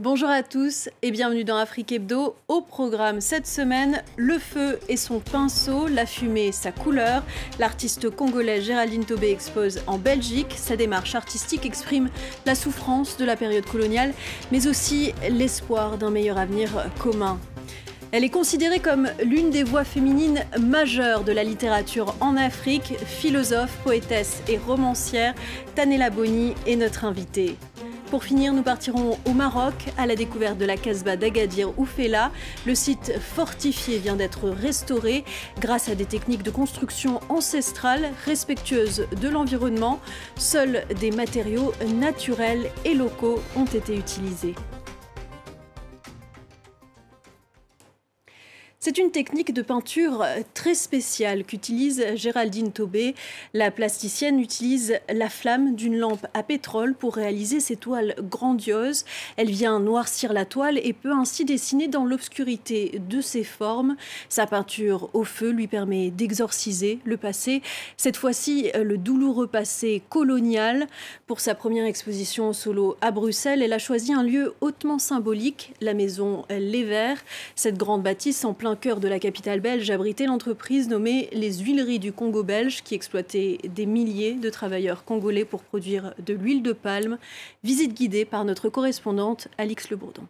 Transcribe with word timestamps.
Bonjour 0.00 0.28
à 0.28 0.44
tous 0.44 0.88
et 1.02 1.10
bienvenue 1.10 1.42
dans 1.42 1.56
Afrique 1.56 1.90
Hebdo. 1.90 2.36
Au 2.46 2.60
programme 2.60 3.20
cette 3.20 3.48
semaine, 3.48 4.00
le 4.16 4.38
feu 4.38 4.78
et 4.88 4.96
son 4.96 5.18
pinceau, 5.18 5.88
la 5.88 6.06
fumée 6.06 6.52
sa 6.52 6.70
couleur. 6.70 7.24
L'artiste 7.58 8.08
congolais 8.08 8.62
Géraldine 8.62 9.04
Tobé 9.04 9.32
expose 9.32 9.80
en 9.88 9.98
Belgique. 9.98 10.54
Sa 10.56 10.76
démarche 10.76 11.16
artistique 11.16 11.66
exprime 11.66 12.10
la 12.46 12.54
souffrance 12.54 13.16
de 13.16 13.24
la 13.24 13.34
période 13.34 13.66
coloniale, 13.66 14.14
mais 14.52 14.68
aussi 14.68 15.14
l'espoir 15.28 15.98
d'un 15.98 16.10
meilleur 16.10 16.38
avenir 16.38 16.70
commun. 17.00 17.40
Elle 18.12 18.22
est 18.22 18.30
considérée 18.30 18.78
comme 18.78 19.10
l'une 19.24 19.50
des 19.50 19.64
voix 19.64 19.82
féminines 19.82 20.44
majeures 20.60 21.24
de 21.24 21.32
la 21.32 21.42
littérature 21.42 22.14
en 22.20 22.36
Afrique. 22.36 22.94
Philosophe, 23.04 23.76
poétesse 23.82 24.44
et 24.48 24.58
romancière, 24.58 25.34
Tanela 25.74 26.10
Boni 26.10 26.54
est 26.68 26.76
notre 26.76 27.04
invitée. 27.04 27.56
Pour 28.10 28.24
finir, 28.24 28.54
nous 28.54 28.62
partirons 28.62 29.18
au 29.26 29.32
Maroc 29.32 29.74
à 29.98 30.06
la 30.06 30.16
découverte 30.16 30.56
de 30.56 30.64
la 30.64 30.78
Casbah 30.78 31.16
d'Agadir 31.16 31.78
Oufela. 31.78 32.30
Le 32.64 32.74
site 32.74 33.12
fortifié 33.20 33.98
vient 33.98 34.16
d'être 34.16 34.48
restauré 34.48 35.24
grâce 35.60 35.90
à 35.90 35.94
des 35.94 36.06
techniques 36.06 36.42
de 36.42 36.50
construction 36.50 37.20
ancestrales 37.28 38.10
respectueuses 38.24 39.06
de 39.20 39.28
l'environnement. 39.28 40.00
Seuls 40.36 40.84
des 41.00 41.10
matériaux 41.10 41.74
naturels 41.96 42.70
et 42.86 42.94
locaux 42.94 43.42
ont 43.56 43.66
été 43.66 43.94
utilisés. 43.94 44.54
C'est 48.80 48.96
une 48.98 49.10
technique 49.10 49.52
de 49.52 49.60
peinture 49.60 50.24
très 50.54 50.76
spéciale 50.76 51.42
qu'utilise 51.42 52.14
Géraldine 52.14 52.70
Taubé. 52.70 53.16
La 53.52 53.72
plasticienne 53.72 54.38
utilise 54.38 55.00
la 55.12 55.28
flamme 55.28 55.74
d'une 55.74 55.98
lampe 55.98 56.28
à 56.32 56.44
pétrole 56.44 56.94
pour 56.94 57.16
réaliser 57.16 57.58
ses 57.58 57.74
toiles 57.74 58.14
grandioses. 58.20 59.04
Elle 59.36 59.50
vient 59.50 59.80
noircir 59.80 60.32
la 60.32 60.44
toile 60.44 60.78
et 60.78 60.92
peut 60.92 61.10
ainsi 61.10 61.44
dessiner 61.44 61.88
dans 61.88 62.04
l'obscurité 62.04 63.00
de 63.08 63.20
ses 63.20 63.42
formes. 63.42 63.96
Sa 64.28 64.46
peinture 64.46 65.10
au 65.12 65.24
feu 65.24 65.50
lui 65.50 65.66
permet 65.66 66.12
d'exorciser 66.12 67.00
le 67.04 67.16
passé, 67.16 67.62
cette 67.96 68.16
fois-ci 68.16 68.70
le 68.80 68.96
douloureux 68.96 69.48
passé 69.48 70.02
colonial. 70.08 70.86
Pour 71.26 71.40
sa 71.40 71.56
première 71.56 71.84
exposition 71.84 72.52
solo 72.52 72.96
à 73.00 73.10
Bruxelles, 73.10 73.60
elle 73.60 73.72
a 73.72 73.80
choisi 73.80 74.12
un 74.12 74.22
lieu 74.22 74.54
hautement 74.60 75.00
symbolique, 75.00 75.74
la 75.80 75.94
maison 75.94 76.44
Les 76.48 76.84
Verts. 76.84 77.24
Cette 77.56 77.76
grande 77.76 78.04
bâtisse 78.04 78.44
en 78.44 78.54
plein 78.54 78.67
cœur 78.76 79.00
de 79.00 79.08
la 79.08 79.18
capitale 79.18 79.60
belge 79.60 79.90
abritait 79.90 80.26
l'entreprise 80.26 80.88
nommée 80.88 81.28
les 81.32 81.58
Huileries 81.58 81.98
du 81.98 82.12
Congo 82.12 82.42
belge 82.42 82.82
qui 82.82 82.94
exploitait 82.94 83.58
des 83.64 83.86
milliers 83.86 84.34
de 84.34 84.50
travailleurs 84.50 85.04
congolais 85.04 85.44
pour 85.44 85.62
produire 85.62 86.14
de 86.24 86.34
l'huile 86.34 86.62
de 86.62 86.72
palme. 86.72 87.18
Visite 87.64 87.94
guidée 87.94 88.24
par 88.24 88.44
notre 88.44 88.68
correspondante 88.68 89.48
Alix 89.58 89.90
Le 89.90 89.96
Bourdon. 89.96 90.26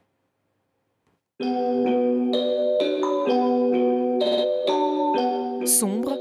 Sombre, 5.67 6.19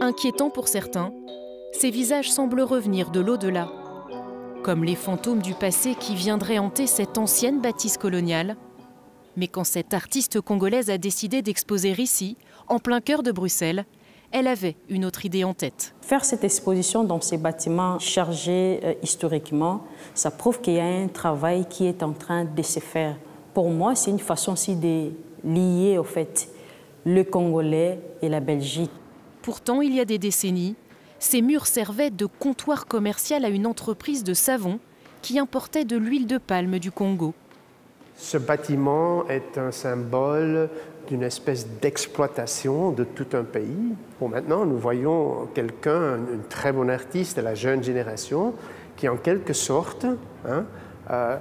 inquiétant 0.00 0.50
pour 0.50 0.68
certains, 0.68 1.12
ces 1.72 1.90
visages 1.90 2.30
semblent 2.30 2.60
revenir 2.60 3.10
de 3.10 3.20
l'au-delà, 3.20 3.68
comme 4.62 4.84
les 4.84 4.96
fantômes 4.96 5.42
du 5.42 5.54
passé 5.54 5.94
qui 5.98 6.14
viendraient 6.14 6.58
hanter 6.58 6.86
cette 6.86 7.18
ancienne 7.18 7.60
bâtisse 7.60 7.96
coloniale 7.96 8.56
mais 9.36 9.48
quand 9.48 9.64
cette 9.64 9.94
artiste 9.94 10.40
congolaise 10.40 10.90
a 10.90 10.98
décidé 10.98 11.42
d'exposer 11.42 11.90
ici, 11.98 12.36
en 12.68 12.78
plein 12.78 13.00
cœur 13.00 13.22
de 13.22 13.32
Bruxelles, 13.32 13.84
elle 14.32 14.46
avait 14.46 14.76
une 14.88 15.04
autre 15.04 15.24
idée 15.24 15.42
en 15.44 15.54
tête. 15.54 15.94
Faire 16.02 16.24
cette 16.24 16.44
exposition 16.44 17.02
dans 17.02 17.20
ces 17.20 17.36
bâtiments 17.36 17.98
chargés 17.98 18.80
euh, 18.84 18.94
historiquement, 19.02 19.84
ça 20.14 20.30
prouve 20.30 20.60
qu'il 20.60 20.74
y 20.74 20.80
a 20.80 20.84
un 20.84 21.08
travail 21.08 21.66
qui 21.68 21.86
est 21.86 22.02
en 22.02 22.12
train 22.12 22.44
de 22.44 22.62
se 22.62 22.78
faire. 22.78 23.16
Pour 23.54 23.70
moi, 23.70 23.96
c'est 23.96 24.10
une 24.10 24.20
façon 24.20 24.52
aussi 24.52 24.76
de 24.76 25.10
lier 25.44 25.98
au 25.98 26.04
fait 26.04 26.48
le 27.04 27.24
Congolais 27.24 27.98
et 28.22 28.28
la 28.28 28.40
Belgique. 28.40 28.90
Pourtant, 29.42 29.80
il 29.80 29.94
y 29.94 30.00
a 30.00 30.04
des 30.04 30.18
décennies, 30.18 30.76
ces 31.18 31.42
murs 31.42 31.66
servaient 31.66 32.10
de 32.10 32.26
comptoir 32.26 32.86
commercial 32.86 33.44
à 33.44 33.48
une 33.48 33.66
entreprise 33.66 34.22
de 34.22 34.34
savon 34.34 34.78
qui 35.22 35.38
importait 35.38 35.84
de 35.84 35.96
l'huile 35.96 36.26
de 36.26 36.38
palme 36.38 36.78
du 36.78 36.90
Congo. 36.90 37.34
Ce 38.20 38.36
bâtiment 38.36 39.26
est 39.28 39.56
un 39.56 39.72
symbole 39.72 40.68
d'une 41.08 41.22
espèce 41.22 41.66
d'exploitation 41.80 42.92
de 42.92 43.02
tout 43.02 43.26
un 43.32 43.44
pays. 43.44 43.94
Bon, 44.20 44.28
maintenant, 44.28 44.66
nous 44.66 44.76
voyons 44.76 45.48
quelqu'un, 45.54 46.18
une 46.30 46.44
très 46.48 46.70
bonne 46.70 46.90
artiste 46.90 47.38
de 47.38 47.42
la 47.42 47.54
jeune 47.54 47.82
génération, 47.82 48.54
qui 48.98 49.08
en 49.08 49.16
quelque 49.16 49.54
sorte 49.54 50.04
hein, 50.46 50.66
euh, 51.10 51.38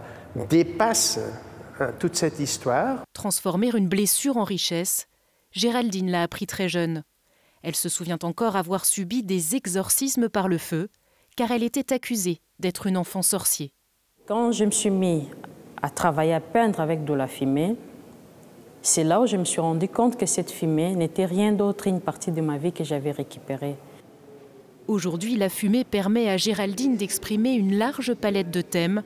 dépasse 0.50 1.20
hein, 1.82 1.92
toute 2.00 2.16
cette 2.16 2.40
histoire. 2.40 3.04
Transformer 3.14 3.72
une 3.76 3.90
blessure 3.90 4.38
en 4.38 4.46
richesse, 4.46 5.10
Géraldine 5.52 6.10
l'a 6.10 6.24
appris 6.24 6.48
très 6.48 6.70
jeune. 6.70 7.04
Elle 7.62 7.76
se 7.76 7.90
souvient 7.90 8.20
encore 8.24 8.56
avoir 8.56 8.86
subi 8.86 9.22
des 9.22 9.56
exorcismes 9.56 10.30
par 10.30 10.48
le 10.48 10.58
feu, 10.58 10.88
car 11.36 11.52
elle 11.52 11.64
était 11.64 11.94
accusée 11.94 12.40
d'être 12.58 12.88
une 12.88 12.98
enfant 12.98 13.22
sorcier. 13.22 13.74
Quand 14.28 14.54
je 14.54 14.64
me 14.64 14.72
suis 14.72 14.90
mis 14.90 15.28
à 15.82 15.90
travailler 15.90 16.34
à 16.34 16.40
peindre 16.40 16.80
avec 16.80 17.06
de 17.06 17.14
la 17.14 17.28
fumée, 17.28 17.76
c'est 18.82 19.04
là 19.04 19.22
où 19.22 19.28
je 19.28 19.38
me 19.38 19.44
suis 19.44 19.62
rendu 19.62 19.88
compte 19.88 20.18
que 20.18 20.26
cette 20.26 20.52
fumée 20.52 20.96
n'était 20.96 21.26
rien 21.26 21.52
d'autre 21.52 21.88
une 21.88 22.00
partie 22.00 22.32
de 22.32 22.42
ma 22.42 22.58
vie 22.58 22.72
que 22.72 22.84
j'avais 22.84 23.12
récupérée. 23.12 23.76
Aujourd'hui, 24.88 25.36
la 25.36 25.50
fumée 25.50 25.84
permet 25.84 26.30
à 26.30 26.38
Géraldine 26.38 26.96
d'exprimer 26.96 27.54
une 27.54 27.78
large 27.78 28.14
palette 28.14 28.50
de 28.50 28.62
thèmes, 28.62 29.04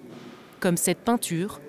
comme 0.59 0.78
cette 0.78 1.00
peinture, 1.00 1.59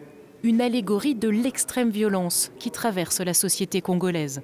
une 0.44 0.60
allégorie 0.60 1.14
de 1.14 1.28
l'extrême 1.28 1.90
violence 1.90 2.52
qui 2.58 2.70
traverse 2.70 3.20
la 3.20 3.34
société 3.34 3.80
congolaise. 3.80 4.42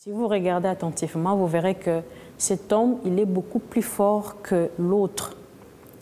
Si 0.00 0.10
vous 0.10 0.28
regardez 0.28 0.68
attentivement, 0.68 1.36
vous 1.36 1.48
verrez 1.48 1.74
que 1.74 2.00
cet 2.38 2.72
homme, 2.72 2.98
il 3.04 3.18
est 3.18 3.26
beaucoup 3.26 3.58
plus 3.58 3.82
fort 3.82 4.40
que 4.42 4.70
l'autre. 4.78 5.36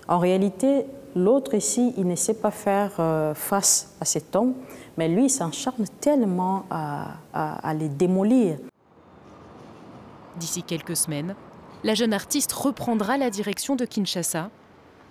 En 0.06 0.18
réalité, 0.18 0.84
L'autre 1.16 1.54
ici, 1.54 1.94
il 1.96 2.06
ne 2.06 2.14
sait 2.14 2.34
pas 2.34 2.50
faire 2.50 2.92
euh, 2.98 3.32
face 3.32 3.96
à 4.02 4.04
cet 4.04 4.36
homme, 4.36 4.52
mais 4.98 5.08
lui, 5.08 5.24
il 5.24 5.30
s'encharne 5.30 5.86
tellement 5.98 6.66
à, 6.70 7.72
les 7.72 7.88
démolir. 7.88 8.58
D'ici 10.38 10.62
quelques 10.62 10.94
semaines, 10.94 11.34
la 11.84 11.94
jeune 11.94 12.12
artiste 12.12 12.52
reprendra 12.52 13.16
la 13.16 13.30
direction 13.30 13.76
de 13.76 13.86
Kinshasa, 13.86 14.50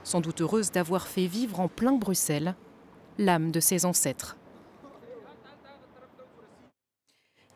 sans 0.04 0.22
doute 0.22 0.42
heureuse 0.42 0.70
d'avoir 0.70 1.08
fait 1.08 1.26
vivre 1.26 1.60
en 1.60 1.68
plein 1.68 1.94
Bruxelles 1.94 2.54
l'âme 3.18 3.50
de 3.50 3.60
ses 3.60 3.84
ancêtres. 3.84 4.38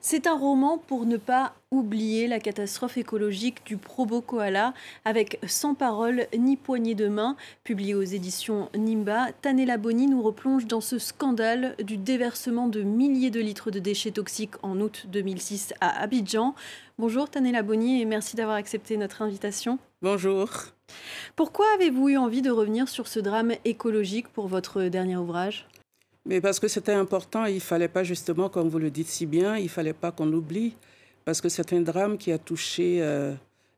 C'est 0.01 0.27
un 0.27 0.37
roman 0.37 0.77
pour 0.77 1.05
ne 1.05 1.17
pas 1.17 1.53
oublier 1.71 2.27
la 2.27 2.39
catastrophe 2.39 2.97
écologique 2.97 3.65
du 3.65 3.75
Probo 3.75 4.21
Koala 4.21 4.73
avec 5.03 5.39
Sans 5.45 5.75
parole 5.75 6.27
ni 6.37 6.55
poignée 6.55 6.95
de 6.95 7.09
main, 7.09 7.35
publié 7.65 7.95
aux 7.95 8.01
éditions 8.01 8.69
Nimba. 8.77 9.27
Tanela 9.41 9.75
Boni 9.75 10.07
nous 10.07 10.21
replonge 10.21 10.67
dans 10.67 10.79
ce 10.79 10.99
scandale 10.99 11.75
du 11.83 11.97
déversement 11.97 12.69
de 12.69 12.81
milliers 12.81 13.29
de 13.29 13.41
litres 13.41 13.71
de 13.71 13.79
déchets 13.79 14.11
toxiques 14.11 14.55
en 14.63 14.79
août 14.79 15.05
2006 15.09 15.73
à 15.81 16.01
Abidjan. 16.01 16.55
Bonjour 16.97 17.29
Tanela 17.29 17.61
Boni 17.61 18.01
et 18.01 18.05
merci 18.05 18.37
d'avoir 18.37 18.55
accepté 18.55 18.95
notre 18.95 19.21
invitation. 19.21 19.79
Bonjour. 20.01 20.49
Pourquoi 21.35 21.65
avez-vous 21.75 22.07
eu 22.07 22.17
envie 22.17 22.41
de 22.41 22.51
revenir 22.51 22.87
sur 22.87 23.09
ce 23.09 23.19
drame 23.19 23.51
écologique 23.65 24.29
pour 24.29 24.47
votre 24.47 24.83
dernier 24.83 25.17
ouvrage? 25.17 25.67
Mais 26.29 26.41
parce 26.41 26.59
que 26.59 26.67
c'était 26.67 26.93
important, 26.93 27.45
il 27.45 27.55
ne 27.55 27.59
fallait 27.59 27.87
pas 27.87 28.03
justement, 28.03 28.49
comme 28.49 28.69
vous 28.69 28.77
le 28.77 28.91
dites 28.91 29.07
si 29.07 29.25
bien, 29.25 29.57
il 29.57 29.63
ne 29.63 29.67
fallait 29.67 29.93
pas 29.93 30.11
qu'on 30.11 30.31
oublie, 30.31 30.75
parce 31.25 31.41
que 31.41 31.49
c'est 31.49 31.73
un 31.73 31.81
drame 31.81 32.19
qui 32.19 32.31
a 32.31 32.37
touché 32.37 32.99
euh, 33.01 33.33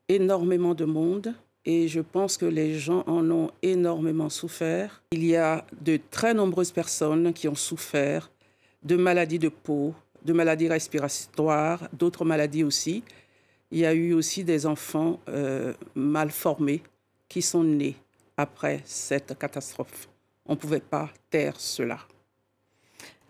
énormément 0.10 0.76
de 0.76 0.84
monde. 0.84 1.34
Et 1.64 1.88
je 1.88 2.02
pense 2.02 2.36
que 2.36 2.46
les 2.46 2.78
gens 2.78 3.06
en 3.08 3.32
ont 3.32 3.52
énormément 3.62 4.30
souffert. 4.30 5.02
Il 5.14 5.24
y 5.24 5.38
a 5.38 5.66
de 5.80 5.98
très 6.10 6.34
nombreuses 6.34 6.72
personnes 6.72 7.32
qui 7.32 7.48
ont 7.48 7.56
souffert 7.56 8.30
de 8.84 8.98
maladies 8.98 9.40
de 9.40 9.48
peau, 9.48 9.94
de 10.26 10.34
maladies 10.34 10.68
respiratoires, 10.68 11.88
d'autres 11.94 12.26
maladies 12.26 12.66
aussi. 12.66 13.02
Il 13.72 13.78
y 13.80 13.86
a 13.86 13.94
eu 13.94 14.12
aussi 14.12 14.44
des 14.44 14.66
enfants 14.66 15.22
euh, 15.30 15.74
mal 15.96 16.32
formés 16.32 16.84
qui 17.30 17.42
sont 17.42 17.64
nés 17.64 17.96
après 18.36 18.82
cette 18.84 19.40
catastrophe. 19.40 20.10
On 20.46 20.54
ne 20.54 20.58
pouvait 20.58 20.82
pas 20.82 21.10
taire 21.30 21.58
cela. 21.58 22.00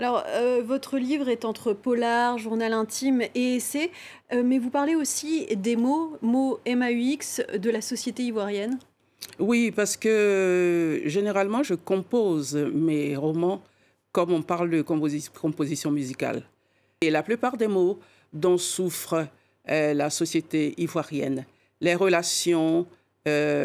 Alors, 0.01 0.23
euh, 0.29 0.63
votre 0.65 0.97
livre 0.97 1.29
est 1.29 1.45
entre 1.45 1.73
polar, 1.73 2.39
journal 2.39 2.73
intime 2.73 3.21
et 3.35 3.57
essai, 3.57 3.91
euh, 4.33 4.41
mais 4.43 4.57
vous 4.57 4.71
parlez 4.71 4.95
aussi 4.95 5.45
des 5.55 5.75
mots, 5.75 6.17
mots 6.23 6.59
MAUX 6.65 7.43
de 7.55 7.69
la 7.69 7.81
société 7.81 8.23
ivoirienne. 8.23 8.79
Oui, 9.37 9.69
parce 9.69 9.97
que 9.97 11.03
généralement, 11.05 11.61
je 11.61 11.75
compose 11.75 12.55
mes 12.55 13.15
romans 13.15 13.61
comme 14.11 14.33
on 14.33 14.41
parle 14.41 14.71
de 14.71 14.81
composition 14.81 15.91
musicale. 15.91 16.41
Et 17.01 17.11
la 17.11 17.21
plupart 17.21 17.55
des 17.55 17.67
mots 17.67 17.99
dont 18.33 18.57
souffre 18.57 19.27
euh, 19.69 19.93
la 19.93 20.09
société 20.09 20.73
ivoirienne, 20.81 21.45
les 21.79 21.93
relations 21.93 22.87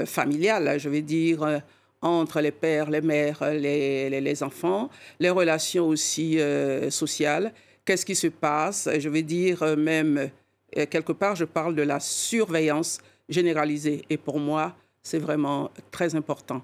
familiales, 0.05 0.79
je 0.79 0.91
vais 0.91 1.01
dire, 1.01 1.63
entre 2.03 2.41
les 2.41 2.51
pères, 2.51 2.91
les 2.91 3.01
mères, 3.01 3.43
les, 3.53 4.43
enfants, 4.43 4.91
les 5.19 5.31
relations 5.31 5.89
aussi 5.89 6.39
euh, 6.39 6.91
sociales. 6.91 7.53
Qu'est-ce 7.85 8.05
qui 8.05 8.15
se 8.15 8.27
passe? 8.27 8.89
Je 8.99 9.09
vais 9.09 9.23
dire 9.23 9.63
euh, 9.63 9.77
même, 9.77 10.31
euh, 10.77 10.87
quelque 10.87 11.13
part, 11.13 11.37
je 11.37 11.45
parle 11.45 11.75
de 11.75 11.83
la 11.83 12.01
surveillance 12.01 12.99
généralisée. 13.29 14.03
Et 14.11 14.17
pour 14.17 14.39
moi, 14.39 14.75
c'est 15.03 15.19
vraiment 15.19 15.71
très 15.91 16.15
important. 16.15 16.63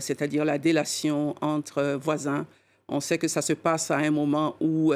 C'est-à-dire 0.00 0.44
la 0.44 0.58
délation 0.58 1.36
entre 1.40 1.94
voisins. 1.94 2.44
On 2.88 2.98
sait 2.98 3.18
que 3.18 3.28
ça 3.28 3.40
se 3.40 3.52
passe 3.52 3.92
à 3.92 3.98
un 3.98 4.10
moment 4.10 4.56
où, 4.60 4.92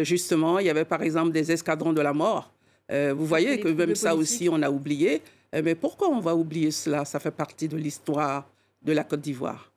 justement, 0.00 0.58
il 0.58 0.64
y 0.64 0.70
avait 0.70 0.86
par 0.86 1.02
exemple 1.02 1.32
des 1.32 1.52
escadrons 1.52 1.92
de 1.92 2.00
la 2.00 2.14
mort. 2.14 2.50
vous 2.90 3.26
voyez 3.26 3.60
que 3.60 3.68
même 3.68 3.94
ça 3.94 4.14
aussi, 4.16 4.48
on 4.50 4.62
a 4.62 4.70
oublié. 4.70 5.20
Mais 5.52 5.74
pourquoi 5.74 6.08
on 6.08 6.20
va 6.20 6.34
oublier 6.34 6.70
cela? 6.70 7.04
Ça 7.04 7.20
fait 7.20 7.30
partie 7.30 7.68
de 7.68 7.76
l'histoire 7.76 8.48
de 8.82 8.92
la 8.92 9.04
Côte 9.04 9.20
d'Ivoire. 9.20 9.72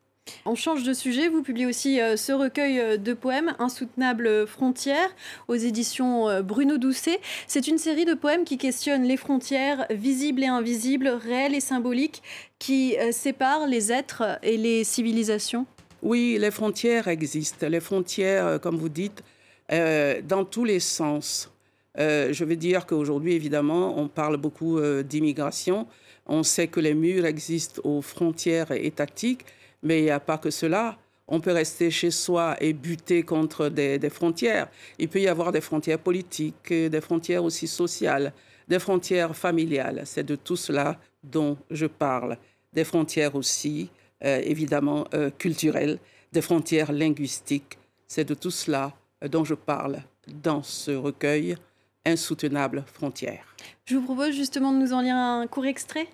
On 0.45 0.55
change 0.55 0.83
de 0.83 0.93
sujet, 0.93 1.27
vous 1.27 1.43
publiez 1.43 1.65
aussi 1.65 2.01
euh, 2.01 2.15
ce 2.15 2.31
recueil 2.31 2.79
euh, 2.79 2.97
de 2.97 3.13
poèmes, 3.13 3.55
Insoutenable 3.59 4.47
frontières, 4.47 5.09
aux 5.47 5.55
éditions 5.55 6.29
euh, 6.29 6.41
Bruno 6.41 6.77
Doucet. 6.77 7.19
C'est 7.47 7.67
une 7.67 7.77
série 7.77 8.05
de 8.05 8.13
poèmes 8.13 8.45
qui 8.45 8.57
questionnent 8.57 9.03
les 9.03 9.17
frontières 9.17 9.85
visibles 9.89 10.43
et 10.43 10.47
invisibles, 10.47 11.07
réelles 11.07 11.55
et 11.55 11.59
symboliques, 11.59 12.21
qui 12.57 12.95
séparent 13.11 13.67
les 13.67 13.91
êtres 13.91 14.37
et 14.43 14.57
les 14.57 14.83
civilisations. 14.83 15.65
Oui, 16.01 16.37
les 16.39 16.51
frontières 16.51 17.07
existent. 17.07 17.67
Les 17.67 17.79
frontières, 17.79 18.59
comme 18.59 18.75
vous 18.75 18.89
dites, 18.89 19.23
dans 19.69 20.43
tous 20.43 20.65
les 20.65 20.81
sens. 20.81 21.49
je 21.97 22.43
veux 22.43 22.57
dire 22.57 22.85
qu'aujourd'hui, 22.85 23.33
évidemment, 23.33 23.97
on 23.97 24.09
parle 24.09 24.35
beaucoup 24.35 24.77
d'immigration, 25.03 25.87
on 26.29 26.43
sait 26.43 26.67
que 26.67 26.79
les 26.79 26.93
murs 26.93 27.25
existent 27.25 27.81
aux 27.83 28.01
frontières 28.01 28.71
étatiques, 28.71 29.45
mais 29.83 29.99
il 29.99 30.03
n'y 30.03 30.11
a 30.11 30.19
pas 30.19 30.37
que 30.37 30.51
cela. 30.51 30.97
On 31.27 31.41
peut 31.41 31.51
rester 31.51 31.91
chez 31.91 32.11
soi 32.11 32.55
et 32.61 32.73
buter 32.73 33.23
contre 33.23 33.69
des, 33.69 33.99
frontières. 34.09 34.69
Il 34.97 35.09
peut 35.09 35.19
y 35.19 35.27
avoir 35.27 35.51
des 35.51 35.61
frontières 35.61 35.99
politiques, 35.99 36.71
des 36.71 37.01
frontières 37.01 37.43
aussi 37.43 37.67
sociales, 37.67 38.31
des 38.67 38.79
frontières 38.79 39.35
familiales. 39.35 40.03
C'est 40.05 40.23
de 40.23 40.35
tout 40.35 40.55
cela 40.55 40.97
dont 41.23 41.57
je 41.71 41.87
parle. 41.87 42.37
Des 42.73 42.83
frontières 42.83 43.35
aussi, 43.35 43.89
euh, 44.23 44.41
évidemment, 44.43 45.05
euh, 45.13 45.31
culturelles, 45.37 45.99
des 46.31 46.41
frontières 46.41 46.91
linguistiques. 46.91 47.77
C'est 48.07 48.27
de 48.27 48.35
tout 48.35 48.51
cela 48.51 48.93
dont 49.27 49.43
je 49.43 49.55
parle 49.55 50.01
dans 50.27 50.63
ce 50.63 50.91
recueil, 50.91 51.57
Insoutenable 52.05 52.85
frontières. 52.87 53.45
Je 53.85 53.97
vous 53.97 54.03
propose 54.03 54.33
justement 54.33 54.71
de 54.71 54.77
nous 54.77 54.93
en 54.93 55.01
lire 55.01 55.15
un 55.15 55.47
court 55.47 55.65
extrait. 55.65 56.07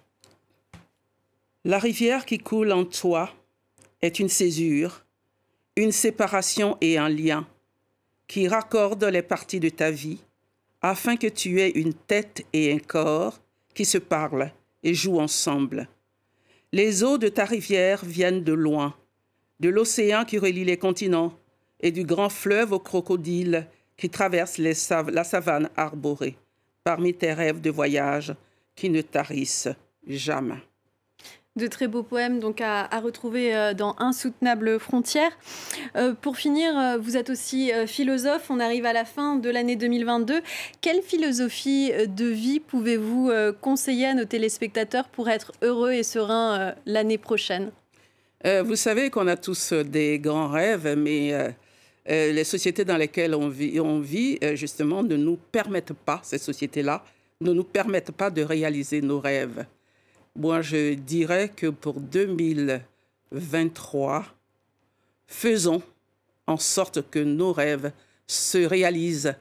La 1.68 1.80
rivière 1.80 2.28
qui 2.28 2.38
coule 2.38 2.72
en 2.72 2.86
toi 2.86 3.32
est 4.04 4.20
une 4.20 4.30
césure, 4.30 5.04
une 5.76 5.92
séparation 5.92 6.78
et 6.80 7.00
un 7.00 7.10
lien 7.10 7.48
qui 8.28 8.48
raccorde 8.48 9.04
les 9.06 9.24
parties 9.24 9.60
de 9.60 9.70
ta 9.70 9.90
vie 9.90 10.20
afin 10.84 11.18
que 11.18 11.26
tu 11.26 11.60
aies 11.62 11.72
une 11.72 11.96
tête 11.96 12.46
et 12.54 12.72
un 12.72 12.78
corps 12.78 13.40
qui 13.74 13.84
se 13.84 13.98
parlent 13.98 14.52
et 14.84 14.94
jouent 14.94 15.20
ensemble. 15.20 15.90
Les 16.72 17.04
eaux 17.04 17.18
de 17.18 17.30
ta 17.30 17.46
rivière 17.46 18.06
viennent 18.06 18.44
de 18.44 18.54
loin, 18.54 18.94
de 19.60 19.70
l'océan 19.70 20.24
qui 20.24 20.38
relie 20.38 20.66
les 20.66 20.78
continents 20.78 21.34
et 21.80 21.90
du 21.90 22.04
grand 22.04 22.30
fleuve 22.30 22.74
aux 22.74 22.80
crocodiles 22.80 23.66
qui 23.98 24.12
traverse 24.12 24.60
la 24.60 25.24
savane 25.24 25.72
arborée, 25.76 26.38
parmi 26.84 27.16
tes 27.16 27.34
rêves 27.34 27.62
de 27.62 27.72
voyage 27.72 28.36
qui 28.76 28.92
ne 28.92 29.02
tarissent 29.02 29.70
jamais 30.06 30.62
de 31.56 31.68
très 31.68 31.88
beaux 31.88 32.04
poèmes 32.04 32.42
donc 32.42 32.60
à, 32.60 32.88
retrouver 33.00 33.56
euh, 33.56 33.74
dans 33.74 33.96
Insoutenable 33.98 34.78
frontières. 34.78 35.32
Euh, 35.96 36.14
pour 36.14 36.36
finir, 36.36 36.78
euh, 36.78 36.98
vous 36.98 37.16
êtes 37.16 37.30
aussi 37.30 37.72
philosophe. 37.88 38.48
On 38.50 38.60
arrive 38.60 38.86
à 38.86 38.92
la 38.92 39.06
fin 39.06 39.38
de 39.38 39.50
l'année 39.50 39.78
2022. 39.78 40.42
Quelle 40.82 41.02
philosophie 41.02 41.94
de 42.08 42.26
vie 42.26 42.60
pouvez-vous 42.60 43.32
conseiller 43.62 44.08
à 44.08 44.14
nos 44.14 44.26
téléspectateurs 44.26 45.08
pour 45.08 45.30
être 45.30 45.54
heureux 45.62 45.92
et 45.92 46.04
sereins 46.04 46.76
l'année 46.86 47.18
prochaine? 47.18 47.72
Vous 48.44 48.76
savez 48.76 49.10
qu'on 49.10 49.28
a 49.28 49.38
tous 49.38 49.74
des 49.74 50.20
grands 50.20 50.50
rêves, 50.50 50.96
mais 50.98 51.56
les 52.08 52.44
sociétés 52.44 52.86
dans 52.86 52.98
lesquelles 52.98 53.34
on 53.34 53.50
vit, 53.50 53.80
on 53.80 54.00
vit 54.00 54.38
justement 54.54 55.04
ne 55.04 55.16
nous 55.16 55.38
permettent 55.52 55.94
pas, 55.94 56.20
ces 56.24 56.38
sociétés-là, 56.38 57.04
ne 57.42 57.54
nous 57.54 57.64
permettent 57.64 58.12
pas 58.12 58.30
de 58.30 58.42
réaliser 58.42 59.02
nos 59.02 59.20
rêves. 59.20 59.66
Moi, 60.36 60.62
je 60.62 60.96
dirais 60.96 61.50
que 61.56 61.68
pour 61.68 62.02
2023, 62.02 64.26
faisons 65.28 65.82
en 66.48 66.58
sorte 66.58 67.10
que 67.10 67.20
nos 67.20 67.54
rêves 67.54 67.94
se 68.28 68.58
réalisent 68.58 69.36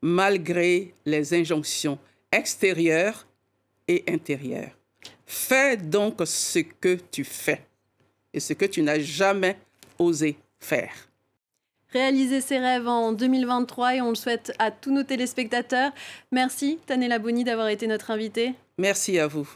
malgré 0.00 0.94
les 1.04 1.34
injonctions 1.34 1.98
extérieures 2.32 3.26
et 3.88 4.04
intérieures. 4.08 4.70
Fais 5.26 5.76
donc 5.76 6.22
ce 6.24 6.60
que 6.60 6.98
tu 7.10 7.24
fais 7.24 7.60
et 8.32 8.40
ce 8.40 8.54
que 8.54 8.64
tu 8.64 8.80
n'as 8.82 8.98
jamais 8.98 9.58
osé 9.98 10.38
faire. 10.58 10.94
Réaliser 11.90 12.40
ses 12.40 12.58
rêves 12.58 12.86
en 12.86 13.12
2023 13.12 13.96
et 13.96 14.02
on 14.02 14.10
le 14.10 14.14
souhaite 14.14 14.52
à 14.58 14.70
tous 14.70 14.92
nos 14.92 15.04
téléspectateurs. 15.04 15.92
Merci 16.32 16.78
Tanela 16.86 17.18
Boni 17.18 17.44
d'avoir 17.44 17.68
été 17.68 17.86
notre 17.86 18.10
invitée. 18.10 18.54
Merci 18.78 19.18
à 19.18 19.26
vous. 19.26 19.48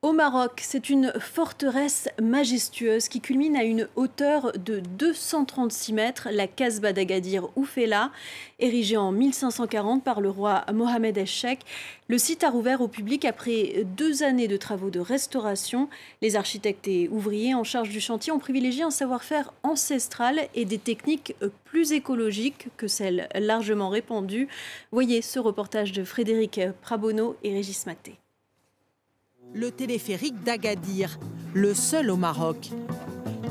Au 0.00 0.12
Maroc, 0.12 0.60
c'est 0.62 0.90
une 0.90 1.12
forteresse 1.18 2.08
majestueuse 2.22 3.08
qui 3.08 3.20
culmine 3.20 3.56
à 3.56 3.64
une 3.64 3.88
hauteur 3.96 4.52
de 4.52 4.78
236 4.78 5.92
mètres, 5.92 6.28
la 6.30 6.46
Casbah 6.46 6.92
d'Agadir 6.92 7.48
Oufela, 7.56 8.12
érigée 8.60 8.96
en 8.96 9.10
1540 9.10 10.04
par 10.04 10.20
le 10.20 10.30
roi 10.30 10.64
Mohamed 10.72 11.18
el 11.18 11.26
Le 12.06 12.16
site 12.16 12.44
a 12.44 12.50
rouvert 12.50 12.80
au 12.80 12.86
public 12.86 13.24
après 13.24 13.84
deux 13.96 14.22
années 14.22 14.46
de 14.46 14.56
travaux 14.56 14.90
de 14.90 15.00
restauration. 15.00 15.88
Les 16.22 16.36
architectes 16.36 16.86
et 16.86 17.08
ouvriers 17.08 17.56
en 17.56 17.64
charge 17.64 17.88
du 17.88 18.00
chantier 18.00 18.32
ont 18.32 18.38
privilégié 18.38 18.84
un 18.84 18.92
savoir-faire 18.92 19.52
ancestral 19.64 20.46
et 20.54 20.64
des 20.64 20.78
techniques 20.78 21.34
plus 21.64 21.90
écologiques 21.90 22.68
que 22.76 22.86
celles 22.86 23.28
largement 23.34 23.88
répandues. 23.88 24.46
Voyez 24.92 25.22
ce 25.22 25.40
reportage 25.40 25.90
de 25.90 26.04
Frédéric 26.04 26.60
Prabono 26.82 27.34
et 27.42 27.52
Régis 27.52 27.84
Maté 27.84 28.20
le 29.54 29.70
téléphérique 29.70 30.42
d'Agadir, 30.44 31.18
le 31.54 31.74
seul 31.74 32.10
au 32.10 32.16
Maroc. 32.16 32.70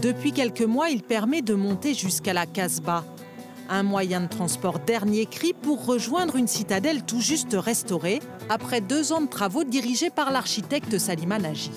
Depuis 0.01 0.31
quelques 0.31 0.61
mois, 0.61 0.89
il 0.89 1.01
permet 1.01 1.41
de 1.41 1.55
monter 1.55 1.93
jusqu'à 1.93 2.33
la 2.33 2.45
Casbah, 2.45 3.03
un 3.69 3.83
moyen 3.83 4.21
de 4.21 4.27
transport 4.27 4.79
dernier 4.79 5.25
cri 5.25 5.53
pour 5.53 5.85
rejoindre 5.85 6.35
une 6.35 6.47
citadelle 6.47 7.03
tout 7.03 7.19
juste 7.19 7.53
restaurée 7.53 8.19
après 8.49 8.79
deux 8.79 9.11
ans 9.11 9.21
de 9.21 9.27
travaux 9.27 9.63
dirigés 9.63 10.09
par 10.09 10.31
l'architecte 10.31 10.97
Salima 10.97 11.39
Nagy. 11.39 11.71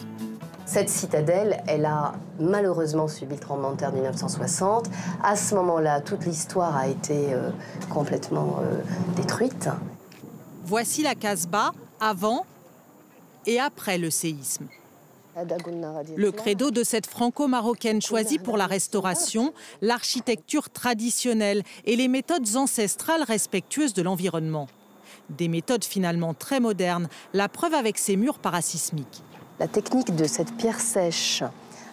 Cette 0.67 0.89
citadelle, 0.89 1.65
elle 1.67 1.85
a 1.85 2.12
malheureusement 2.39 3.09
subi 3.09 3.35
le 3.35 3.41
tremblement 3.41 3.73
de 3.73 3.77
terre 3.77 3.91
de 3.91 3.97
1960. 3.97 4.89
À 5.21 5.35
ce 5.35 5.57
moment-là, 5.57 6.00
toute 6.00 6.25
l'histoire 6.27 6.77
a 6.77 6.87
été 6.87 7.35
euh, 7.35 7.50
complètement 7.89 8.59
euh, 8.61 8.77
détruite. 9.17 9.69
Voici 10.65 11.03
la 11.03 11.17
Casbah 11.17 11.73
avant 11.99 12.45
et 13.47 13.61
après 13.61 13.99
le 13.99 14.11
séisme. 14.11 14.68
Le 16.16 16.32
credo 16.32 16.70
de 16.70 16.82
cette 16.82 17.06
franco-marocaine 17.06 18.02
choisie 18.02 18.38
pour 18.38 18.56
la 18.56 18.66
restauration, 18.66 19.52
l'architecture 19.80 20.70
traditionnelle 20.70 21.62
et 21.85 21.97
les 21.97 22.09
méthodes 22.09 22.56
ancestrales 22.56 23.23
respectueuses 23.23 23.94
de 23.94 24.02
l'environnement. 24.02 24.68
Des 25.30 25.49
méthodes 25.49 25.85
finalement 25.85 26.35
très 26.35 26.59
modernes, 26.59 27.09
la 27.32 27.49
preuve 27.49 27.75
avec 27.75 27.97
ces 27.97 28.16
murs 28.16 28.38
parasismiques. 28.38 29.23
La 29.61 29.68
technique 29.68 30.16
de 30.16 30.25
cette 30.25 30.52
pierre 30.56 30.80
sèche 30.80 31.44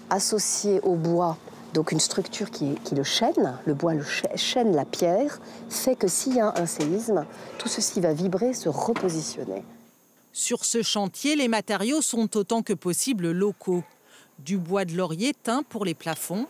associée 0.09 0.79
au 0.81 0.95
bois, 0.95 1.37
donc 1.73 1.91
une 1.91 1.99
structure 1.99 2.49
qui, 2.49 2.75
qui 2.83 2.95
le 2.95 3.03
chaîne, 3.03 3.57
le 3.65 3.73
bois 3.73 3.93
le 3.93 4.03
chaîne 4.35 4.75
la 4.75 4.85
pierre, 4.85 5.39
fait 5.69 5.95
que 5.95 6.07
s'il 6.07 6.35
y 6.35 6.39
a 6.39 6.53
un 6.57 6.65
séisme, 6.65 7.25
tout 7.59 7.67
ceci 7.67 8.01
va 8.01 8.13
vibrer, 8.13 8.53
se 8.53 8.69
repositionner. 8.69 9.63
Sur 10.39 10.65
ce 10.65 10.84
chantier, 10.84 11.36
les 11.36 11.48
matériaux 11.48 12.03
sont 12.03 12.38
autant 12.38 12.62
que 12.62 12.74
possible 12.74 13.32
locaux. 13.32 13.84
Du 14.38 14.60
bois 14.60 14.86
de 14.86 14.96
laurier 14.96 15.34
teint 15.34 15.63
pour 15.63 15.84
les 15.84 15.96
plafonds, 15.96 16.46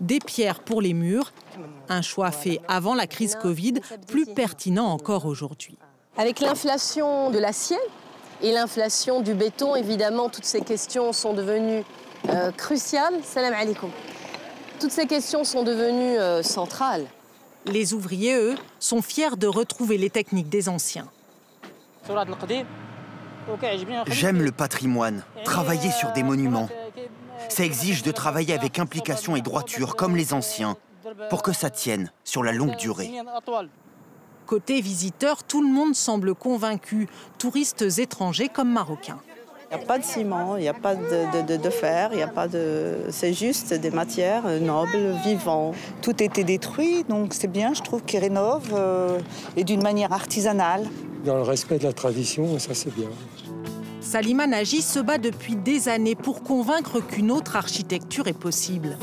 des 0.00 0.18
pierres 0.18 0.58
pour 0.64 0.82
les 0.82 0.92
murs, 0.92 1.32
un 1.88 2.02
choix 2.02 2.32
fait 2.32 2.60
avant 2.66 2.96
la 2.96 3.06
crise 3.06 3.36
Covid, 3.40 3.74
plus 4.08 4.26
pertinent 4.26 4.86
encore 4.86 5.24
aujourd'hui. 5.24 5.78
Avec 6.16 6.40
l'inflation 6.40 7.30
de 7.30 7.38
l'acier 7.38 7.78
et 8.42 8.50
l'inflation 8.50 9.20
du 9.20 9.32
béton, 9.32 9.76
évidemment, 9.76 10.28
toutes 10.28 10.46
ces 10.46 10.62
questions 10.62 11.12
sont 11.12 11.32
devenues 11.32 11.84
euh, 12.28 12.50
cruciales. 12.50 13.20
Salam 13.22 13.54
alaikum. 13.54 13.90
Toutes 14.80 14.90
ces 14.90 15.06
questions 15.06 15.44
sont 15.44 15.62
devenues 15.62 16.18
euh, 16.18 16.42
centrales. 16.42 17.06
Les 17.66 17.94
ouvriers, 17.94 18.34
eux, 18.34 18.56
sont 18.80 19.00
fiers 19.00 19.36
de 19.36 19.46
retrouver 19.46 19.96
les 19.96 20.10
techniques 20.10 20.48
des 20.48 20.68
anciens. 20.68 21.08
J'aime 24.06 24.42
le 24.42 24.52
patrimoine, 24.52 25.22
travailler 25.44 25.90
sur 25.90 26.12
des 26.12 26.22
monuments. 26.22 26.68
Ça 27.48 27.64
exige 27.64 28.02
de 28.02 28.12
travailler 28.12 28.54
avec 28.54 28.78
implication 28.78 29.36
et 29.36 29.42
droiture, 29.42 29.96
comme 29.96 30.16
les 30.16 30.32
anciens, 30.32 30.76
pour 31.30 31.42
que 31.42 31.52
ça 31.52 31.70
tienne 31.70 32.10
sur 32.24 32.42
la 32.42 32.52
longue 32.52 32.76
durée. 32.76 33.10
Côté 34.46 34.80
visiteurs, 34.80 35.42
tout 35.42 35.62
le 35.62 35.72
monde 35.72 35.94
semble 35.94 36.34
convaincu, 36.34 37.08
touristes 37.38 37.98
étrangers 37.98 38.48
comme 38.48 38.70
marocains. 38.70 39.18
Il 39.70 39.78
n'y 39.78 39.82
a 39.82 39.86
pas 39.86 39.98
de 39.98 40.04
ciment, 40.04 40.56
il 40.56 40.60
n'y 40.60 40.68
a 40.68 40.74
pas 40.74 40.94
de, 40.94 41.70
fer, 41.70 42.10
il 42.12 42.18
y 42.18 42.22
a 42.22 42.28
pas 42.28 42.46
de. 42.46 43.06
C'est 43.10 43.32
juste 43.32 43.72
des 43.74 43.90
matières 43.90 44.44
nobles, 44.60 45.16
vivantes. 45.24 45.74
Tout 46.02 46.22
était 46.22 46.44
détruit, 46.44 47.04
donc 47.08 47.34
c'est 47.34 47.48
bien, 47.48 47.72
je 47.74 47.82
trouve 47.82 48.02
qu'ils 48.04 48.20
rénovent 48.20 48.74
euh, 48.74 49.18
et 49.56 49.64
d'une 49.64 49.82
manière 49.82 50.12
artisanale. 50.12 50.86
Dans 51.24 51.36
le 51.36 51.42
respect 51.42 51.78
de 51.78 51.84
la 51.84 51.92
tradition, 51.92 52.58
ça 52.58 52.74
c'est 52.74 52.94
bien. 52.94 53.08
Salima 54.00 54.46
Nagy 54.46 54.82
se 54.82 54.98
bat 54.98 55.16
depuis 55.16 55.56
des 55.56 55.88
années 55.88 56.14
pour 56.14 56.42
convaincre 56.42 57.00
qu'une 57.00 57.30
autre 57.30 57.56
architecture 57.56 58.28
est 58.28 58.38
possible. 58.38 58.98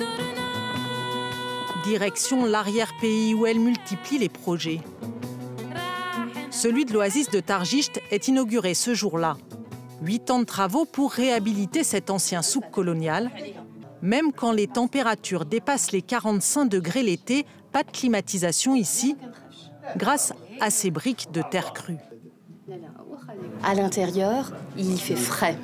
Direction 1.83 2.45
l'arrière-pays 2.45 3.33
où 3.33 3.47
elle 3.47 3.59
multiplie 3.59 4.19
les 4.19 4.29
projets. 4.29 4.81
Celui 6.51 6.85
de 6.85 6.93
l'oasis 6.93 7.31
de 7.31 7.39
Targist 7.39 7.99
est 8.11 8.27
inauguré 8.27 8.75
ce 8.75 8.93
jour-là. 8.93 9.37
Huit 10.03 10.29
ans 10.29 10.39
de 10.39 10.45
travaux 10.45 10.85
pour 10.85 11.11
réhabiliter 11.11 11.83
cet 11.83 12.11
ancien 12.11 12.43
souk 12.43 12.69
colonial. 12.69 13.31
Même 14.03 14.31
quand 14.31 14.51
les 14.51 14.67
températures 14.67 15.45
dépassent 15.45 15.91
les 15.91 16.03
45 16.03 16.65
degrés 16.65 17.01
l'été, 17.01 17.47
pas 17.71 17.83
de 17.83 17.89
climatisation 17.89 18.75
ici, 18.75 19.15
grâce 19.97 20.33
à 20.59 20.69
ces 20.69 20.91
briques 20.91 21.31
de 21.31 21.41
terre 21.41 21.73
crue. 21.73 21.97
À 23.63 23.75
l'intérieur, 23.75 24.51
il 24.77 24.93
y 24.93 24.97
fait 24.97 25.15
frais. 25.15 25.57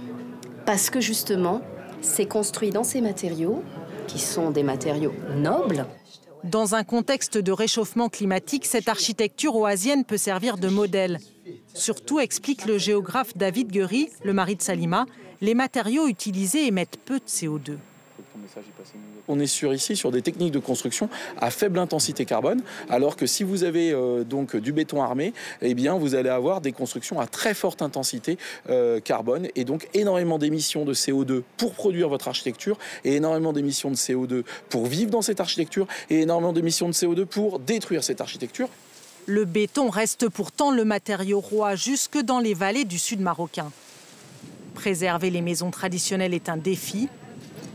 Parce 0.65 0.89
que 0.89 1.01
justement, 1.01 1.61
c'est 2.01 2.25
construit 2.27 2.69
dans 2.69 2.83
ces 2.83 3.01
matériaux, 3.01 3.63
qui 4.07 4.19
sont 4.19 4.51
des 4.51 4.63
matériaux 4.63 5.13
nobles, 5.35 5.85
dans 6.43 6.75
un 6.75 6.83
contexte 6.83 7.37
de 7.37 7.51
réchauffement 7.51 8.09
climatique, 8.09 8.65
cette 8.65 8.87
architecture 8.87 9.55
oasienne 9.55 10.05
peut 10.05 10.17
servir 10.17 10.57
de 10.57 10.69
modèle. 10.69 11.19
Surtout, 11.73 12.19
explique 12.19 12.65
le 12.65 12.77
géographe 12.77 13.35
David 13.35 13.71
Guery, 13.71 14.09
le 14.23 14.33
mari 14.33 14.55
de 14.55 14.61
Salima, 14.61 15.07
les 15.41 15.55
matériaux 15.55 16.07
utilisés 16.07 16.67
émettent 16.67 16.99
peu 17.03 17.19
de 17.19 17.25
CO2 17.25 17.77
on 19.27 19.39
est 19.39 19.47
sur 19.47 19.73
ici 19.73 19.95
sur 19.95 20.11
des 20.11 20.21
techniques 20.21 20.51
de 20.51 20.59
construction 20.59 21.09
à 21.37 21.51
faible 21.51 21.79
intensité 21.79 22.25
carbone, 22.25 22.61
alors 22.89 23.15
que 23.15 23.25
si 23.25 23.43
vous 23.43 23.63
avez 23.63 23.91
euh, 23.91 24.23
donc 24.23 24.55
du 24.55 24.71
béton 24.71 25.01
armé, 25.01 25.33
eh 25.61 25.73
bien 25.73 25.97
vous 25.97 26.15
allez 26.15 26.29
avoir 26.29 26.61
des 26.61 26.71
constructions 26.71 27.19
à 27.19 27.27
très 27.27 27.53
forte 27.53 27.81
intensité 27.81 28.37
euh, 28.69 28.99
carbone 28.99 29.47
et 29.55 29.63
donc 29.63 29.87
énormément 29.93 30.37
d'émissions 30.37 30.85
de 30.85 30.93
CO2 30.93 31.43
pour 31.57 31.73
produire 31.73 32.09
votre 32.09 32.27
architecture 32.27 32.77
et 33.03 33.15
énormément 33.15 33.53
d'émissions 33.53 33.91
de 33.91 33.95
CO2 33.95 34.43
pour 34.69 34.85
vivre 34.85 35.11
dans 35.11 35.21
cette 35.21 35.39
architecture 35.39 35.87
et 36.09 36.21
énormément 36.21 36.53
d'émissions 36.53 36.87
de 36.87 36.93
CO2 36.93 37.25
pour 37.25 37.59
détruire 37.59 38.03
cette 38.03 38.21
architecture. 38.21 38.69
Le 39.25 39.43
béton 39.43 39.89
reste 39.89 40.29
pourtant 40.29 40.71
le 40.71 40.85
matériau 40.85 41.41
roi 41.41 41.75
jusque 41.75 42.17
dans 42.17 42.39
les 42.39 42.53
vallées 42.53 42.85
du 42.85 42.97
sud 42.97 43.19
marocain. 43.19 43.71
Préserver 44.73 45.29
les 45.29 45.41
maisons 45.41 45.69
traditionnelles 45.69 46.33
est 46.33 46.47
un 46.49 46.55
défi, 46.55 47.09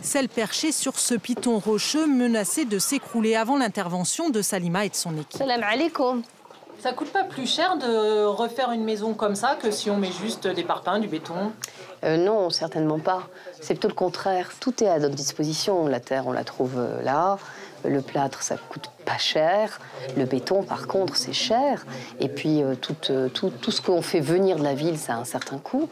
celle 0.02 0.28
perchée 0.28 0.72
sur 0.72 0.98
ce 0.98 1.14
piton 1.14 1.58
rocheux 1.58 2.06
menacé 2.06 2.64
de 2.64 2.78
s'écrouler 2.78 3.36
avant 3.36 3.56
l'intervention 3.56 4.30
de 4.30 4.42
Salima 4.42 4.84
et 4.84 4.88
de 4.88 4.94
son 4.94 5.16
équipe. 5.16 5.38
Salam 5.38 5.62
alaikum. 5.62 6.22
Ça 6.78 6.92
coûte 6.92 7.12
pas 7.12 7.22
plus 7.22 7.46
cher 7.46 7.76
de 7.78 8.24
refaire 8.24 8.72
une 8.72 8.82
maison 8.82 9.14
comme 9.14 9.36
ça 9.36 9.54
que 9.54 9.70
si 9.70 9.88
on 9.88 9.98
met 9.98 10.10
juste 10.10 10.48
des 10.48 10.64
parpaings, 10.64 10.98
du 10.98 11.06
béton? 11.06 11.52
Euh, 12.02 12.16
Non, 12.16 12.50
certainement 12.50 12.98
pas. 12.98 13.28
C'est 13.60 13.74
plutôt 13.74 13.86
le 13.86 13.94
contraire. 13.94 14.50
Tout 14.58 14.82
est 14.82 14.88
à 14.88 14.98
notre 14.98 15.14
disposition. 15.14 15.86
La 15.86 16.00
terre, 16.00 16.26
on 16.26 16.32
la 16.32 16.42
trouve 16.42 16.72
euh, 16.78 17.00
là. 17.02 17.38
Le 17.84 18.00
plâtre, 18.00 18.42
ça 18.42 18.56
coûte 18.56 18.90
pas 19.04 19.18
cher. 19.18 19.80
Le 20.16 20.24
béton, 20.24 20.64
par 20.64 20.88
contre, 20.88 21.16
c'est 21.16 21.32
cher. 21.32 21.86
Et 22.18 22.28
puis, 22.28 22.64
euh, 22.64 22.74
tout, 22.74 22.96
tout, 23.32 23.50
tout 23.50 23.70
ce 23.70 23.80
qu'on 23.80 24.02
fait 24.02 24.20
venir 24.20 24.56
de 24.56 24.64
la 24.64 24.74
ville, 24.74 24.98
ça 24.98 25.14
a 25.14 25.16
un 25.18 25.24
certain 25.24 25.58
coût. 25.58 25.88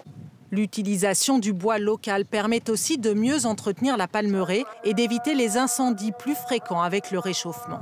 L'utilisation 0.52 1.38
du 1.38 1.52
bois 1.52 1.78
local 1.78 2.25
permet 2.25 2.71
aussi 2.71 2.99
de 2.99 3.12
mieux 3.12 3.47
entretenir 3.47 3.97
la 3.97 4.09
palmeraie 4.09 4.64
et 4.83 4.95
d'éviter 4.95 5.35
les 5.35 5.57
incendies 5.57 6.12
plus 6.12 6.35
fréquents 6.35 6.83
avec 6.83 7.12
le 7.12 7.21
réchauffement. 7.21 7.80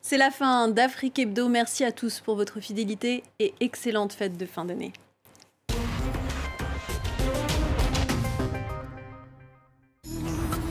C'est 0.00 0.16
la 0.16 0.30
fin 0.30 0.68
d'Afrique 0.68 1.18
Hebdo. 1.18 1.48
Merci 1.48 1.84
à 1.84 1.92
tous 1.92 2.20
pour 2.20 2.36
votre 2.36 2.60
fidélité 2.60 3.22
et 3.38 3.52
excellente 3.60 4.12
fête 4.12 4.38
de 4.38 4.46
fin 4.46 4.64
d'année. 4.64 4.92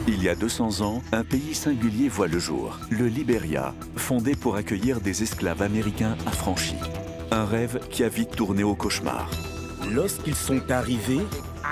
Il 0.07 0.23
y 0.23 0.29
a 0.29 0.35
200 0.35 0.81
ans, 0.81 1.01
un 1.11 1.23
pays 1.23 1.53
singulier 1.53 2.09
voit 2.09 2.27
le 2.27 2.39
jour, 2.39 2.79
le 2.89 3.07
Liberia, 3.07 3.75
fondé 3.95 4.35
pour 4.35 4.55
accueillir 4.55 5.01
des 5.01 5.21
esclaves 5.21 5.61
américains 5.61 6.15
affranchis. 6.25 6.75
Un 7.31 7.45
rêve 7.45 7.87
qui 7.89 8.03
a 8.03 8.09
vite 8.09 8.35
tourné 8.35 8.63
au 8.63 8.75
cauchemar. 8.75 9.29
Lorsqu'ils 9.91 10.35
sont 10.35 10.71
arrivés, 10.71 11.21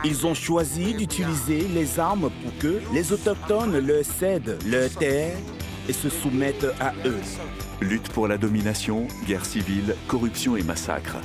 ils 0.03 0.25
ont 0.25 0.34
choisi 0.34 0.93
d'utiliser 0.93 1.67
les 1.74 2.00
armes 2.00 2.29
pour 2.41 2.58
que 2.60 2.79
les 2.93 3.12
autochtones 3.12 3.79
leur 3.79 4.05
cèdent 4.05 4.58
leur 4.65 4.89
terre 4.91 5.36
et 5.89 5.93
se 5.93 6.10
soumettent 6.10 6.67
à 6.79 6.93
eux. 7.05 7.20
Lutte 7.82 8.10
pour 8.10 8.27
la 8.27 8.38
domination, 8.38 9.08
guerre 9.27 9.46
civile, 9.46 9.96
corruption 10.08 10.55
et 10.55 10.63
massacre. 10.63 11.17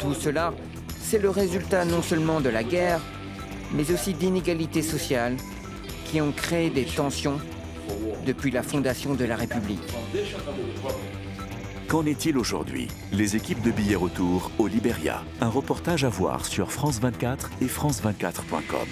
tout 0.00 0.14
cela, 0.14 0.52
c'est 1.00 1.18
le 1.18 1.30
résultat 1.30 1.84
non 1.84 2.02
seulement 2.02 2.40
de 2.40 2.48
la 2.48 2.64
guerre, 2.64 3.00
mais 3.72 3.90
aussi 3.90 4.12
d'inégalités 4.12 4.82
sociales 4.82 5.36
qui 6.06 6.20
ont 6.20 6.32
créé 6.32 6.70
des 6.70 6.84
tensions 6.84 7.40
depuis 8.26 8.50
la 8.50 8.62
fondation 8.62 9.14
de 9.14 9.24
la 9.24 9.36
République. 9.36 9.80
Qu'en 11.92 12.06
est-il 12.06 12.38
aujourd'hui 12.38 12.88
Les 13.12 13.36
équipes 13.36 13.60
de 13.60 13.70
billets 13.70 13.96
retour 13.96 14.50
au 14.58 14.66
Liberia. 14.66 15.22
Un 15.42 15.50
reportage 15.50 16.04
à 16.04 16.08
voir 16.08 16.46
sur 16.46 16.72
France 16.72 16.98
24 17.00 17.50
et 17.60 17.66
France24.com. 17.66 18.88